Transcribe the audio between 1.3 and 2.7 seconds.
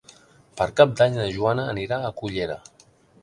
Joana anirà a Cullera.